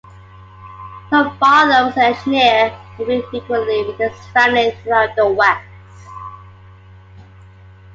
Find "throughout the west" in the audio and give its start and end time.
4.81-5.61